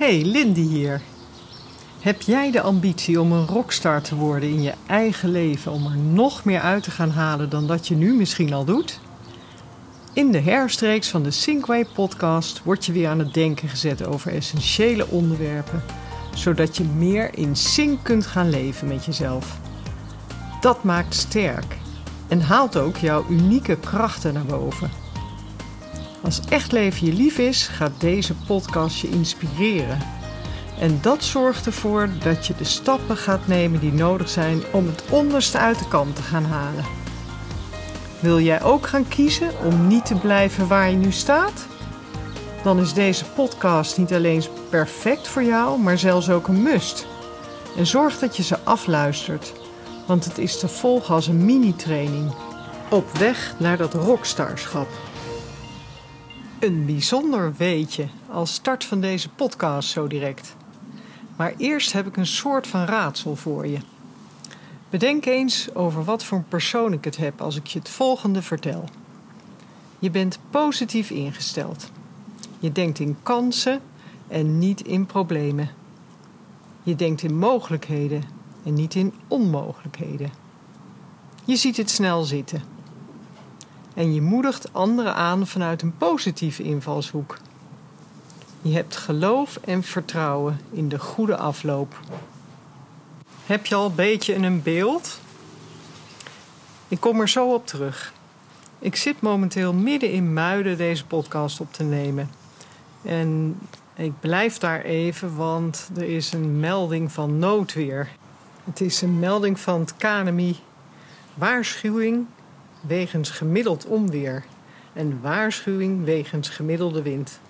Hey, 0.00 0.24
Lindy 0.24 0.60
hier. 0.60 1.00
Heb 2.00 2.22
jij 2.22 2.50
de 2.50 2.60
ambitie 2.60 3.20
om 3.20 3.32
een 3.32 3.46
rockstar 3.46 4.02
te 4.02 4.14
worden 4.14 4.48
in 4.48 4.62
je 4.62 4.72
eigen 4.86 5.30
leven, 5.30 5.72
om 5.72 5.86
er 5.86 5.96
nog 5.96 6.44
meer 6.44 6.60
uit 6.60 6.82
te 6.82 6.90
gaan 6.90 7.10
halen 7.10 7.50
dan 7.50 7.66
dat 7.66 7.88
je 7.88 7.94
nu 7.94 8.14
misschien 8.14 8.52
al 8.52 8.64
doet? 8.64 9.00
In 10.12 10.32
de 10.32 10.40
herstreeks 10.40 11.08
van 11.08 11.22
de 11.22 11.30
Sinkway 11.30 11.86
podcast 11.94 12.62
word 12.62 12.86
je 12.86 12.92
weer 12.92 13.08
aan 13.08 13.18
het 13.18 13.34
denken 13.34 13.68
gezet 13.68 14.06
over 14.06 14.34
essentiële 14.34 15.06
onderwerpen, 15.08 15.82
zodat 16.34 16.76
je 16.76 16.84
meer 16.84 17.38
in 17.38 17.56
sync 17.56 18.04
kunt 18.04 18.26
gaan 18.26 18.50
leven 18.50 18.88
met 18.88 19.04
jezelf. 19.04 19.58
Dat 20.60 20.84
maakt 20.84 21.14
sterk 21.14 21.76
en 22.28 22.40
haalt 22.40 22.76
ook 22.76 22.96
jouw 22.96 23.24
unieke 23.28 23.76
krachten 23.76 24.34
naar 24.34 24.46
boven. 24.46 24.99
Als 26.22 26.40
echt 26.48 26.72
leven 26.72 27.06
je 27.06 27.12
lief 27.12 27.38
is, 27.38 27.66
gaat 27.66 27.92
deze 27.98 28.34
podcast 28.34 29.00
je 29.00 29.08
inspireren. 29.08 29.98
En 30.78 30.98
dat 31.02 31.24
zorgt 31.24 31.66
ervoor 31.66 32.08
dat 32.22 32.46
je 32.46 32.54
de 32.56 32.64
stappen 32.64 33.16
gaat 33.16 33.46
nemen 33.46 33.80
die 33.80 33.92
nodig 33.92 34.28
zijn 34.28 34.62
om 34.72 34.86
het 34.86 35.04
onderste 35.10 35.58
uit 35.58 35.78
de 35.78 35.88
kant 35.88 36.16
te 36.16 36.22
gaan 36.22 36.44
halen. 36.44 36.84
Wil 38.20 38.40
jij 38.40 38.62
ook 38.62 38.86
gaan 38.86 39.08
kiezen 39.08 39.50
om 39.64 39.86
niet 39.86 40.06
te 40.06 40.14
blijven 40.14 40.68
waar 40.68 40.90
je 40.90 40.96
nu 40.96 41.12
staat? 41.12 41.66
Dan 42.62 42.78
is 42.78 42.92
deze 42.92 43.24
podcast 43.24 43.98
niet 43.98 44.12
alleen 44.12 44.42
perfect 44.70 45.28
voor 45.28 45.42
jou, 45.42 45.80
maar 45.80 45.98
zelfs 45.98 46.30
ook 46.30 46.48
een 46.48 46.62
must. 46.62 47.06
En 47.76 47.86
zorg 47.86 48.18
dat 48.18 48.36
je 48.36 48.42
ze 48.42 48.58
afluistert, 48.64 49.52
want 50.06 50.24
het 50.24 50.38
is 50.38 50.58
te 50.58 50.68
volgen 50.68 51.14
als 51.14 51.26
een 51.26 51.44
mini-training. 51.44 52.34
Op 52.90 53.10
weg 53.18 53.54
naar 53.58 53.76
dat 53.76 53.94
rockstarschap. 53.94 54.88
Een 56.60 56.86
bijzonder 56.86 57.54
weetje 57.56 58.08
als 58.28 58.54
start 58.54 58.84
van 58.84 59.00
deze 59.00 59.28
podcast 59.28 59.90
zo 59.90 60.06
direct. 60.06 60.56
Maar 61.36 61.54
eerst 61.56 61.92
heb 61.92 62.06
ik 62.06 62.16
een 62.16 62.26
soort 62.26 62.66
van 62.66 62.84
raadsel 62.84 63.36
voor 63.36 63.66
je. 63.66 63.78
Bedenk 64.90 65.24
eens 65.24 65.74
over 65.74 66.04
wat 66.04 66.24
voor 66.24 66.42
persoon 66.48 66.92
ik 66.92 67.04
het 67.04 67.16
heb 67.16 67.40
als 67.40 67.56
ik 67.56 67.66
je 67.66 67.78
het 67.78 67.88
volgende 67.88 68.42
vertel. 68.42 68.84
Je 69.98 70.10
bent 70.10 70.38
positief 70.50 71.10
ingesteld. 71.10 71.90
Je 72.58 72.72
denkt 72.72 72.98
in 72.98 73.16
kansen 73.22 73.80
en 74.28 74.58
niet 74.58 74.80
in 74.80 75.06
problemen. 75.06 75.70
Je 76.82 76.96
denkt 76.96 77.22
in 77.22 77.38
mogelijkheden 77.38 78.22
en 78.64 78.74
niet 78.74 78.94
in 78.94 79.12
onmogelijkheden. 79.28 80.30
Je 81.44 81.56
ziet 81.56 81.76
het 81.76 81.90
snel 81.90 82.22
zitten 82.22 82.62
en 84.00 84.14
je 84.14 84.22
moedigt 84.22 84.72
anderen 84.72 85.14
aan 85.14 85.46
vanuit 85.46 85.82
een 85.82 85.96
positieve 85.96 86.62
invalshoek. 86.62 87.38
Je 88.62 88.72
hebt 88.72 88.96
geloof 88.96 89.56
en 89.56 89.82
vertrouwen 89.82 90.60
in 90.70 90.88
de 90.88 90.98
goede 90.98 91.36
afloop. 91.36 92.00
Heb 93.46 93.66
je 93.66 93.74
al 93.74 93.86
een 93.86 93.94
beetje 93.94 94.34
een 94.34 94.62
beeld? 94.62 95.20
Ik 96.88 97.00
kom 97.00 97.20
er 97.20 97.28
zo 97.28 97.54
op 97.54 97.66
terug. 97.66 98.12
Ik 98.78 98.96
zit 98.96 99.20
momenteel 99.20 99.72
midden 99.72 100.12
in 100.12 100.32
Muiden 100.32 100.76
deze 100.76 101.06
podcast 101.06 101.60
op 101.60 101.72
te 101.72 101.82
nemen. 101.82 102.30
En 103.02 103.58
ik 103.94 104.12
blijf 104.20 104.58
daar 104.58 104.80
even, 104.80 105.36
want 105.36 105.90
er 105.96 106.08
is 106.08 106.32
een 106.32 106.60
melding 106.60 107.12
van 107.12 107.38
noodweer. 107.38 108.08
Het 108.64 108.80
is 108.80 109.02
een 109.02 109.18
melding 109.18 109.60
van 109.60 109.80
het 109.80 109.96
KNMI. 109.96 110.56
Waarschuwing 111.34 112.26
wegens 112.80 113.30
gemiddeld 113.30 113.86
onweer 113.86 114.44
en 114.92 115.20
waarschuwing 115.20 116.04
wegens 116.04 116.48
gemiddelde 116.48 117.02
wind. 117.02 117.40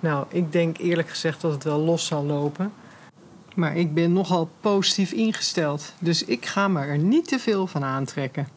Nou, 0.00 0.26
ik 0.28 0.52
denk 0.52 0.78
eerlijk 0.78 1.08
gezegd 1.08 1.40
dat 1.40 1.52
het 1.52 1.64
wel 1.64 1.78
los 1.78 2.06
zal 2.06 2.24
lopen. 2.24 2.72
Maar 3.54 3.76
ik 3.76 3.94
ben 3.94 4.12
nogal 4.12 4.50
positief 4.60 5.12
ingesteld, 5.12 5.92
dus 5.98 6.24
ik 6.24 6.46
ga 6.46 6.68
me 6.68 6.80
er 6.80 6.98
niet 6.98 7.28
te 7.28 7.38
veel 7.38 7.66
van 7.66 7.84
aantrekken. 7.84 8.48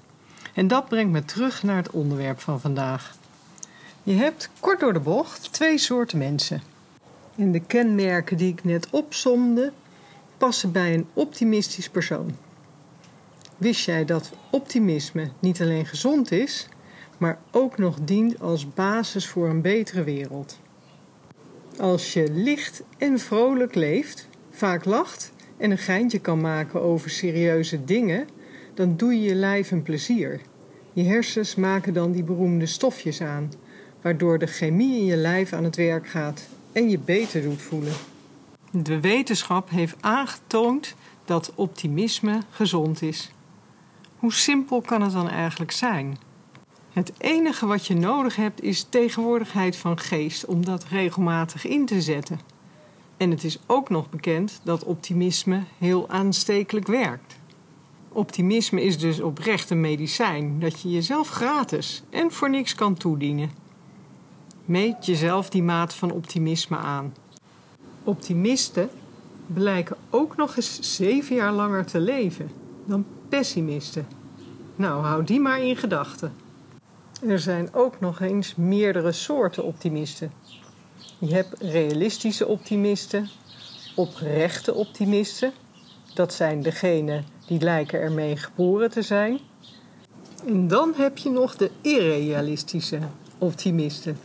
En 0.54 0.68
dat 0.68 0.88
brengt 0.88 1.12
me 1.12 1.26
terug 1.26 1.64
naar 1.64 1.76
het 1.76 1.92
onderwerp 1.92 2.40
van 2.40 2.60
vandaag. 2.60 3.16
Je 4.04 4.14
hebt 4.14 4.50
kort 4.60 4.80
door 4.80 4.94
de 4.94 5.00
bocht 5.00 5.54
twee 5.54 5.78
soorten 5.78 6.18
mensen. 6.18 6.62
En 7.36 7.52
de 7.52 7.60
kenmerken 7.60 8.38
die 8.38 8.52
ik 8.52 8.64
net 8.64 8.88
opsomde 8.90 9.72
passen 10.38 10.72
bij 10.72 10.94
een 10.94 11.08
optimistisch 11.14 11.90
persoon. 11.90 12.36
Wist 13.58 13.86
jij 13.86 14.06
dat 14.06 14.32
optimisme 14.52 15.30
niet 15.40 15.62
alleen 15.62 15.86
gezond 15.86 16.32
is, 16.32 16.68
maar 17.18 17.40
ook 17.52 17.78
nog 17.78 17.98
dient 18.02 18.40
als 18.40 18.74
basis 18.74 19.28
voor 19.28 19.50
een 19.50 19.62
betere 19.62 20.04
wereld? 20.04 20.60
Als 21.78 22.14
je 22.14 22.32
licht 22.34 22.84
en 22.98 23.20
vrolijk 23.20 23.76
leeft, 23.76 24.28
vaak 24.52 24.86
lacht 24.86 25.32
en 25.58 25.72
een 25.72 25.78
geintje 25.78 26.20
kan 26.20 26.42
maken 26.42 26.82
over 26.82 27.10
serieuze 27.10 27.86
dingen, 27.86 28.28
dan 28.74 28.98
doe 28.98 29.14
je 29.14 29.22
je 29.22 29.36
lijf 29.36 29.72
een 29.72 29.84
plezier. 29.84 30.42
Je 30.94 31.04
hersens 31.04 31.56
maken 31.56 31.94
dan 31.94 32.12
die 32.12 32.24
beroemde 32.24 32.66
stofjes 32.66 33.22
aan, 33.22 33.52
waardoor 34.02 34.40
de 34.40 34.48
chemie 34.48 35.00
in 35.00 35.06
je 35.06 35.18
lijf 35.18 35.54
aan 35.54 35.64
het 35.64 35.76
werk 35.76 36.08
gaat 36.08 36.48
en 36.72 36.90
je 36.90 37.00
beter 37.00 37.42
doet 37.42 37.62
voelen. 37.62 37.94
De 38.72 39.00
wetenschap 39.00 39.70
heeft 39.70 39.96
aangetoond 40.00 40.96
dat 41.26 41.52
optimisme 41.56 42.40
gezond 42.50 43.02
is. 43.02 43.32
Hoe 44.26 44.34
simpel 44.34 44.82
kan 44.82 45.02
het 45.02 45.12
dan 45.12 45.30
eigenlijk 45.30 45.72
zijn? 45.72 46.18
Het 46.94 47.14
enige 47.18 47.66
wat 47.66 47.88
je 47.88 47.96
nodig 47.96 48.36
hebt 48.36 48.62
is 48.62 48.84
tegenwoordigheid 48.90 49.76
van 49.76 49.98
geest 50.00 50.46
om 50.46 50.66
dat 50.66 50.84
regelmatig 50.84 51.66
in 51.66 51.86
te 51.86 52.02
zetten. 52.02 52.40
En 53.18 53.32
het 53.32 53.44
is 53.44 53.60
ook 53.66 53.90
nog 53.90 54.10
bekend 54.10 54.60
dat 54.64 54.84
optimisme 54.84 55.64
heel 55.78 56.10
aanstekelijk 56.10 56.88
werkt. 56.88 57.38
Optimisme 58.10 58.84
is 58.84 58.98
dus 58.98 59.22
oprecht 59.22 59.70
een 59.70 59.82
medicijn 59.82 60.60
dat 60.60 60.82
je 60.82 60.92
jezelf 60.92 61.30
gratis 61.30 62.04
en 62.10 62.32
voor 62.32 62.50
niks 62.50 62.76
kan 62.76 62.94
toedienen. 62.96 63.52
Meet 64.66 65.06
jezelf 65.06 65.50
die 65.50 65.64
maat 65.64 65.94
van 65.94 66.12
optimisme 66.12 66.78
aan. 66.78 67.14
Optimisten 68.04 68.90
blijken 69.48 69.98
ook 70.10 70.36
nog 70.36 70.56
eens 70.56 70.96
zeven 70.96 71.36
jaar 71.36 71.54
langer 71.54 71.86
te 71.86 72.00
leven 72.00 72.50
dan 72.86 73.06
pessimisten. 73.30 74.08
Nou, 74.76 75.04
hou 75.04 75.24
die 75.24 75.40
maar 75.40 75.64
in 75.64 75.76
gedachten. 75.76 76.34
Er 77.28 77.40
zijn 77.40 77.74
ook 77.74 78.00
nog 78.00 78.22
eens 78.22 78.56
meerdere 78.56 79.12
soorten 79.12 79.64
optimisten. 79.64 80.32
Je 81.18 81.34
hebt 81.34 81.62
realistische 81.62 82.48
optimisten, 82.48 83.30
oprechte 83.96 84.74
optimisten. 84.74 85.52
Dat 86.14 86.34
zijn 86.34 86.62
degenen 86.62 87.26
die 87.48 87.60
lijken 87.60 88.00
ermee 88.00 88.38
geboren 88.38 88.90
te 88.90 89.02
zijn. 89.02 89.40
En 90.48 90.68
dan 90.68 90.94
heb 90.96 91.18
je 91.18 91.30
nog 91.30 91.56
de 91.56 91.72
irrealistische 91.82 93.00
optimisten. 93.38 94.18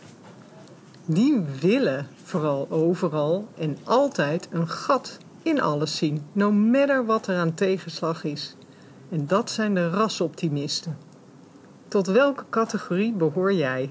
Die 1.04 1.40
willen 1.60 2.06
vooral 2.22 2.66
overal 2.70 3.48
en 3.58 3.78
altijd 3.84 4.48
een 4.50 4.68
gat 4.68 5.18
in 5.42 5.60
alles 5.60 5.96
zien, 5.96 6.22
no 6.32 6.52
matter 6.52 7.06
wat 7.06 7.26
er 7.26 7.36
aan 7.36 7.54
tegenslag 7.54 8.24
is. 8.24 8.56
En 9.10 9.26
dat 9.26 9.50
zijn 9.50 9.74
de 9.74 9.90
rasoptimisten. 9.90 10.96
Tot 11.88 12.06
welke 12.06 12.44
categorie 12.50 13.12
behoor 13.12 13.52
jij? 13.52 13.90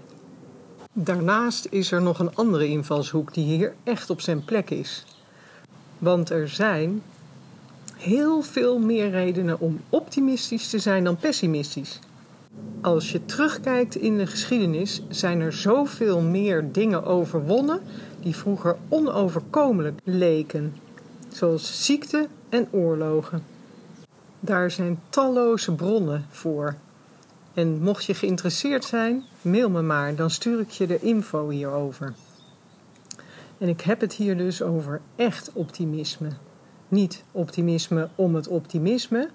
Daarnaast 0.93 1.67
is 1.69 1.91
er 1.91 2.01
nog 2.01 2.19
een 2.19 2.35
andere 2.35 2.67
invalshoek 2.67 3.33
die 3.33 3.45
hier 3.45 3.73
echt 3.83 4.09
op 4.09 4.21
zijn 4.21 4.45
plek 4.45 4.69
is. 4.69 5.05
Want 5.97 6.29
er 6.29 6.49
zijn 6.49 7.01
heel 7.95 8.41
veel 8.41 8.79
meer 8.79 9.09
redenen 9.09 9.59
om 9.59 9.81
optimistisch 9.89 10.69
te 10.69 10.79
zijn 10.79 11.03
dan 11.03 11.17
pessimistisch. 11.17 11.99
Als 12.81 13.11
je 13.11 13.25
terugkijkt 13.25 13.95
in 13.95 14.17
de 14.17 14.27
geschiedenis, 14.27 15.01
zijn 15.09 15.41
er 15.41 15.53
zoveel 15.53 16.21
meer 16.21 16.71
dingen 16.71 17.03
overwonnen 17.03 17.81
die 18.19 18.35
vroeger 18.35 18.77
onoverkomelijk 18.89 19.99
leken, 20.03 20.75
zoals 21.29 21.85
ziekte 21.85 22.27
en 22.49 22.67
oorlogen. 22.71 23.58
Daar 24.39 24.71
zijn 24.71 24.99
talloze 25.09 25.75
bronnen 25.75 26.25
voor. 26.29 26.75
En 27.53 27.81
mocht 27.81 28.05
je 28.05 28.13
geïnteresseerd 28.13 28.83
zijn, 28.83 29.23
mail 29.41 29.69
me 29.69 29.81
maar, 29.81 30.15
dan 30.15 30.29
stuur 30.29 30.59
ik 30.59 30.69
je 30.69 30.87
de 30.87 30.99
info 30.99 31.49
hierover. 31.49 32.13
En 33.57 33.67
ik 33.67 33.81
heb 33.81 34.01
het 34.01 34.13
hier 34.13 34.37
dus 34.37 34.61
over 34.61 35.01
echt 35.15 35.51
optimisme. 35.53 36.29
Niet 36.87 37.23
optimisme 37.31 38.09
om 38.15 38.35
het 38.35 38.47
optimisme, 38.47 39.29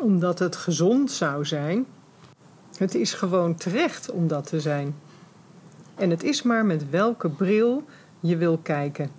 omdat 0.00 0.38
het 0.38 0.56
gezond 0.56 1.10
zou 1.10 1.44
zijn. 1.44 1.86
Het 2.76 2.94
is 2.94 3.12
gewoon 3.12 3.54
terecht 3.54 4.10
om 4.10 4.28
dat 4.28 4.46
te 4.46 4.60
zijn. 4.60 4.94
En 5.94 6.10
het 6.10 6.22
is 6.22 6.42
maar 6.42 6.66
met 6.66 6.90
welke 6.90 7.28
bril 7.28 7.84
je 8.20 8.36
wil 8.36 8.58
kijken. 8.58 9.10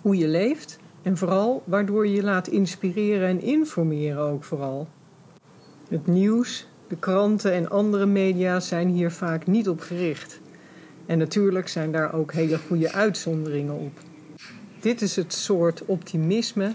Hoe 0.00 0.16
je 0.16 0.28
leeft 0.28 0.78
en 1.02 1.16
vooral 1.16 1.62
waardoor 1.64 2.06
je 2.06 2.14
je 2.14 2.22
laat 2.22 2.48
inspireren 2.48 3.28
en 3.28 3.40
informeren 3.40 4.22
ook 4.22 4.44
vooral. 4.44 4.88
Het 5.88 6.06
nieuws, 6.06 6.66
de 6.88 6.96
kranten 6.96 7.52
en 7.52 7.70
andere 7.70 8.06
media 8.06 8.60
zijn 8.60 8.88
hier 8.88 9.10
vaak 9.10 9.46
niet 9.46 9.68
op 9.68 9.80
gericht. 9.80 10.40
En 11.06 11.18
natuurlijk 11.18 11.68
zijn 11.68 11.92
daar 11.92 12.14
ook 12.14 12.32
hele 12.32 12.58
goede 12.58 12.92
uitzonderingen 12.92 13.74
op. 13.74 14.00
Dit 14.80 15.02
is 15.02 15.16
het 15.16 15.32
soort 15.32 15.84
optimisme, 15.84 16.74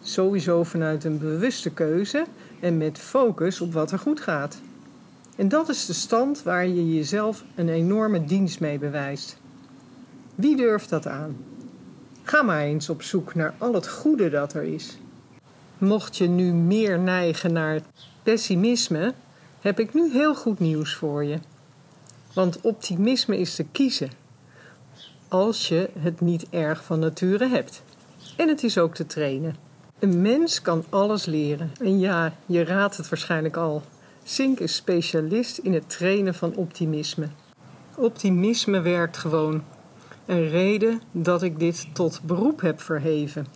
sowieso 0.00 0.62
vanuit 0.62 1.04
een 1.04 1.18
bewuste 1.18 1.70
keuze 1.70 2.24
en 2.60 2.78
met 2.78 2.98
focus 2.98 3.60
op 3.60 3.72
wat 3.72 3.92
er 3.92 3.98
goed 3.98 4.20
gaat. 4.20 4.60
En 5.36 5.48
dat 5.48 5.68
is 5.68 5.86
de 5.86 5.92
stand 5.92 6.42
waar 6.42 6.66
je 6.66 6.94
jezelf 6.94 7.44
een 7.54 7.68
enorme 7.68 8.24
dienst 8.24 8.60
mee 8.60 8.78
bewijst. 8.78 9.36
Wie 10.34 10.56
durft 10.56 10.90
dat 10.90 11.06
aan? 11.06 11.36
Ga 12.26 12.42
maar 12.42 12.60
eens 12.60 12.88
op 12.88 13.02
zoek 13.02 13.34
naar 13.34 13.54
al 13.58 13.74
het 13.74 13.88
goede 13.88 14.30
dat 14.30 14.54
er 14.54 14.62
is. 14.62 14.98
Mocht 15.78 16.16
je 16.16 16.28
nu 16.28 16.52
meer 16.52 16.98
neigen 16.98 17.52
naar 17.52 17.80
pessimisme, 18.22 19.14
heb 19.60 19.80
ik 19.80 19.94
nu 19.94 20.12
heel 20.12 20.34
goed 20.34 20.58
nieuws 20.58 20.94
voor 20.94 21.24
je. 21.24 21.38
Want 22.32 22.60
optimisme 22.60 23.38
is 23.38 23.54
te 23.54 23.64
kiezen 23.64 24.10
als 25.28 25.68
je 25.68 25.90
het 25.98 26.20
niet 26.20 26.46
erg 26.50 26.84
van 26.84 26.98
nature 26.98 27.48
hebt. 27.48 27.82
En 28.36 28.48
het 28.48 28.62
is 28.62 28.78
ook 28.78 28.94
te 28.94 29.06
trainen. 29.06 29.56
Een 29.98 30.22
mens 30.22 30.62
kan 30.62 30.84
alles 30.88 31.24
leren. 31.24 31.72
En 31.80 31.98
ja, 31.98 32.32
je 32.46 32.64
raadt 32.64 32.96
het 32.96 33.08
waarschijnlijk 33.08 33.56
al. 33.56 33.82
Sink 34.22 34.58
is 34.58 34.74
specialist 34.74 35.58
in 35.58 35.74
het 35.74 35.90
trainen 35.90 36.34
van 36.34 36.54
optimisme. 36.54 37.28
Optimisme 37.96 38.80
werkt 38.80 39.16
gewoon. 39.16 39.62
Een 40.26 40.48
reden 40.48 41.00
dat 41.12 41.42
ik 41.42 41.58
dit 41.58 41.86
tot 41.92 42.20
beroep 42.22 42.60
heb 42.60 42.80
verheven. 42.80 43.46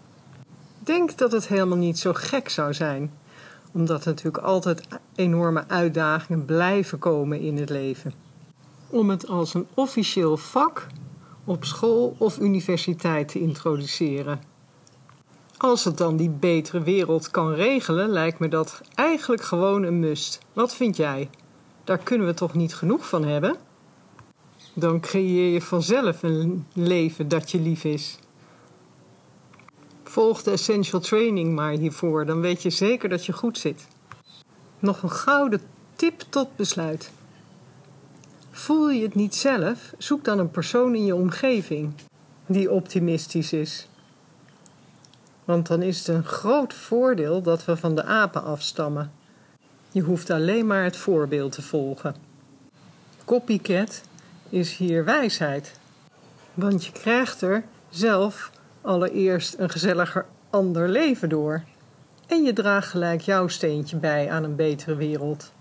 Denk 0.79 1.19
dat 1.19 1.33
het 1.33 1.49
helemaal 1.49 1.79
niet 1.79 1.99
zo 1.99 2.13
gek 2.13 2.49
zou 2.49 2.75
zijn, 2.75 3.13
omdat 3.73 4.01
er 4.01 4.09
natuurlijk 4.09 4.45
altijd 4.45 4.87
enorme 5.15 5.65
uitdagingen 5.69 6.45
blijven 6.45 6.99
komen 6.99 7.41
in 7.41 7.57
het 7.57 7.71
leven. 7.71 8.13
Om 8.91 9.11
het 9.11 9.29
als 9.29 9.55
een 9.55 9.67
officieel 9.75 10.37
vak 10.37 10.87
op 11.45 11.65
school 11.65 12.17
of 12.19 12.39
universiteit 12.39 13.29
te 13.29 13.41
introduceren. 13.41 14.41
Als 15.57 15.85
het 15.85 15.97
dan 15.97 16.17
die 16.17 16.31
betere 16.31 16.83
wereld 16.83 17.31
kan 17.31 17.53
regelen, 17.53 18.09
lijkt 18.09 18.39
me 18.39 18.49
dat 18.49 18.81
eigenlijk 18.95 19.43
gewoon 19.43 19.83
een 19.83 20.01
must. 20.01 20.39
Wat 20.53 20.75
vind 20.75 20.97
jij? 20.97 21.31
Daar 21.85 21.99
kunnen 21.99 22.27
we 22.27 22.35
toch 22.35 22.55
niet 22.55 22.75
genoeg 22.75 23.09
van 23.09 23.25
hebben? 23.25 23.57
Dan 24.79 25.01
creëer 25.01 25.53
je 25.53 25.61
vanzelf 25.61 26.23
een 26.23 26.67
leven 26.73 27.29
dat 27.29 27.51
je 27.51 27.61
lief 27.61 27.85
is. 27.85 28.19
Volg 30.03 30.43
de 30.43 30.51
essential 30.51 31.01
training 31.01 31.55
maar 31.55 31.71
hiervoor, 31.71 32.27
dan 32.27 32.41
weet 32.41 32.63
je 32.63 32.71
zeker 32.71 33.09
dat 33.09 33.27
je 33.27 33.33
goed 33.33 33.59
zit. 33.59 33.87
Nog 34.79 35.03
een 35.03 35.11
gouden 35.11 35.61
tip 35.97 36.25
tot 36.29 36.57
besluit. 36.57 37.11
Voel 38.51 38.91
je 38.91 39.03
het 39.03 39.15
niet 39.15 39.35
zelf, 39.35 39.93
zoek 39.99 40.25
dan 40.25 40.39
een 40.39 40.51
persoon 40.51 40.95
in 40.95 41.05
je 41.05 41.15
omgeving 41.15 41.93
die 42.47 42.71
optimistisch 42.71 43.53
is. 43.53 43.89
Want 45.45 45.67
dan 45.67 45.83
is 45.83 45.99
het 45.99 46.09
een 46.09 46.25
groot 46.25 46.75
voordeel 46.75 47.43
dat 47.43 47.65
we 47.65 47.77
van 47.77 47.95
de 47.95 48.05
apen 48.05 48.45
afstammen. 48.45 49.13
Je 49.93 50.01
hoeft 50.01 50.31
alleen 50.31 50.67
maar 50.67 50.85
het 50.85 50.97
voorbeeld 50.97 51.53
te 51.53 51.63
volgen. 51.63 52.15
Copycat 53.25 54.03
is 54.51 54.77
hier 54.77 55.05
wijsheid. 55.05 55.79
Want 56.55 56.85
je 56.85 56.93
krijgt 56.93 57.41
er 57.41 57.65
zelf 57.89 58.51
allereerst 58.81 59.59
een 59.59 59.71
gezelliger 59.71 60.27
ander 60.51 60.89
leven 60.89 61.29
door. 61.29 61.63
En 62.27 62.43
je 62.43 62.53
draagt 62.53 62.89
gelijk 62.89 63.21
jouw 63.21 63.49
steentje 63.49 63.97
bij 63.97 64.31
aan 64.31 64.45
een 64.45 64.57
betere 64.57 64.97
wereld. 64.97 65.53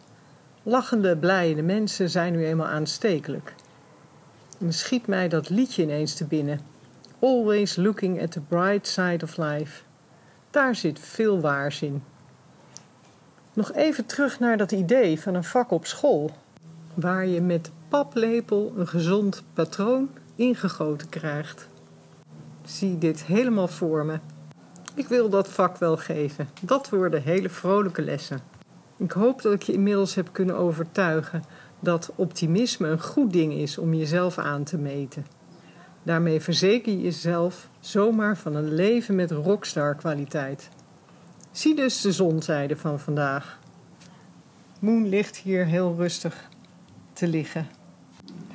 Lachende, 0.63 1.17
blijde 1.17 1.61
mensen 1.61 2.09
zijn 2.09 2.33
nu 2.33 2.45
eenmaal 2.45 2.67
aanstekelijk. 2.67 3.53
En 4.59 4.73
schiet 4.73 5.07
mij 5.07 5.27
dat 5.27 5.49
liedje 5.49 5.81
ineens 5.81 6.13
te 6.13 6.25
binnen. 6.25 6.59
Always 7.19 7.75
looking 7.75 8.21
at 8.21 8.31
the 8.31 8.41
bright 8.41 8.87
side 8.87 9.23
of 9.23 9.37
life. 9.37 9.81
Daar 10.51 10.75
zit 10.75 10.99
veel 10.99 11.39
waars 11.39 11.81
in. 11.81 12.03
Nog 13.53 13.73
even 13.73 14.05
terug 14.05 14.39
naar 14.39 14.57
dat 14.57 14.71
idee 14.71 15.19
van 15.19 15.35
een 15.35 15.43
vak 15.43 15.71
op 15.71 15.85
school, 15.85 16.31
waar 16.93 17.27
je 17.27 17.41
met 17.41 17.71
paplepel 17.89 18.73
een 18.77 18.87
gezond 18.87 19.43
patroon 19.53 20.09
ingegoten 20.35 21.09
krijgt. 21.09 21.67
Zie 22.65 22.97
dit 22.97 23.23
helemaal 23.23 23.67
voor 23.67 24.05
me. 24.05 24.19
Ik 24.93 25.07
wil 25.07 25.29
dat 25.29 25.47
vak 25.47 25.77
wel 25.77 25.97
geven. 25.97 26.49
Dat 26.61 26.89
worden 26.89 27.21
hele 27.21 27.49
vrolijke 27.49 28.01
lessen. 28.01 28.39
Ik 28.97 29.11
hoop 29.11 29.41
dat 29.41 29.53
ik 29.53 29.61
je 29.61 29.73
inmiddels 29.73 30.15
heb 30.15 30.29
kunnen 30.31 30.57
overtuigen 30.57 31.43
dat 31.79 32.11
optimisme 32.15 32.87
een 32.87 33.01
goed 33.01 33.33
ding 33.33 33.53
is 33.53 33.77
om 33.77 33.93
jezelf 33.93 34.37
aan 34.37 34.63
te 34.63 34.77
meten. 34.77 35.25
Daarmee 36.03 36.41
verzeker 36.41 36.91
je 36.91 37.01
jezelf 37.01 37.69
zomaar 37.79 38.37
van 38.37 38.55
een 38.55 38.73
leven 38.73 39.15
met 39.15 39.31
rockstar 39.31 39.95
kwaliteit. 39.95 40.69
Zie 41.51 41.75
dus 41.75 42.01
de 42.01 42.11
zonzijde 42.11 42.77
van 42.77 42.99
vandaag. 42.99 43.59
Moon 44.79 45.07
ligt 45.07 45.37
hier 45.37 45.65
heel 45.65 45.95
rustig 45.97 46.49
te 47.13 47.27
liggen. 47.27 47.76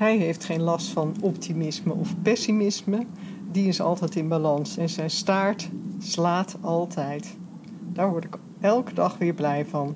Hij 0.02 0.16
heeft 0.16 0.44
geen 0.44 0.62
last 0.62 0.88
van 0.88 1.16
optimisme 1.20 1.92
of 1.92 2.14
pessimisme. 2.22 3.06
Die 3.52 3.68
is 3.68 3.80
altijd 3.80 4.16
in 4.16 4.28
balans 4.28 4.76
en 4.76 4.88
zijn 4.88 5.10
staart 5.10 5.68
slaat 5.98 6.56
altijd. 6.60 7.36
Daar 7.92 8.10
word 8.10 8.24
ik 8.24 8.38
elke 8.60 8.94
dag 8.94 9.18
weer 9.18 9.34
blij 9.34 9.66
van. 9.66 9.94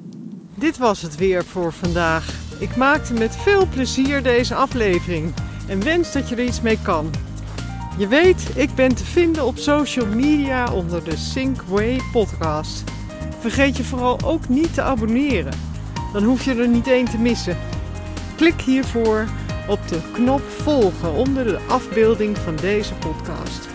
Dit 0.55 0.79
was 0.79 1.03
het 1.03 1.17
weer 1.17 1.45
voor 1.45 1.73
vandaag. 1.73 2.35
Ik 2.61 2.77
maakte 2.77 3.13
met 3.13 3.37
veel 3.37 3.67
plezier 3.67 4.23
deze 4.23 4.55
aflevering 4.55 5.33
en 5.69 5.85
wens 5.85 6.13
dat 6.13 6.29
je 6.29 6.37
er 6.37 6.45
iets 6.45 6.61
mee 6.61 6.79
kan. 6.83 7.11
Je 7.99 8.09
weet, 8.09 8.51
ik 8.55 8.75
ben 8.75 8.95
te 8.95 9.05
vinden 9.05 9.47
op 9.47 9.57
social 9.57 10.07
media 10.07 10.73
onder 10.73 11.05
de 11.05 11.17
Synkway 11.17 12.01
podcast. 12.13 12.85
Vergeet 13.39 13.77
je 13.77 13.85
vooral 13.85 14.23
ook 14.25 14.49
niet 14.49 14.75
te 14.75 14.83
abonneren. 14.83 15.55
Dan 16.13 16.23
hoef 16.23 16.45
je 16.45 16.55
er 16.55 16.69
niet 16.69 16.89
één 16.89 17.11
te 17.11 17.19
missen. 17.19 17.57
Klik 18.37 18.61
hiervoor 18.61 19.27
op 19.69 19.89
de 19.89 20.01
knop 20.13 20.43
volgen 20.49 21.13
onder 21.13 21.45
de 21.45 21.59
afbeelding 21.69 22.39
van 22.39 22.57
deze 22.57 22.95
podcast. 22.95 23.69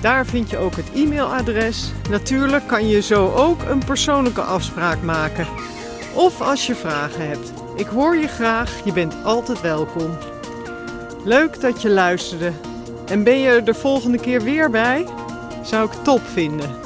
Daar 0.00 0.26
vind 0.26 0.50
je 0.50 0.56
ook 0.56 0.76
het 0.76 0.90
e-mailadres. 0.94 1.92
Natuurlijk 2.10 2.66
kan 2.66 2.88
je 2.88 3.02
zo 3.02 3.32
ook 3.32 3.62
een 3.62 3.84
persoonlijke 3.84 4.40
afspraak 4.40 5.02
maken. 5.02 5.46
Of 6.14 6.40
als 6.40 6.66
je 6.66 6.74
vragen 6.74 7.28
hebt. 7.28 7.52
Ik 7.76 7.86
hoor 7.86 8.16
je 8.16 8.28
graag, 8.28 8.84
je 8.84 8.92
bent 8.92 9.16
altijd 9.24 9.60
welkom. 9.60 10.16
Leuk 11.24 11.60
dat 11.60 11.82
je 11.82 11.90
luisterde. 11.90 12.52
En 13.06 13.22
ben 13.22 13.38
je 13.38 13.48
er 13.48 13.64
de 13.64 13.74
volgende 13.74 14.18
keer 14.18 14.42
weer 14.42 14.70
bij? 14.70 15.06
Zou 15.62 15.86
ik 15.86 16.02
top 16.02 16.20
vinden. 16.20 16.85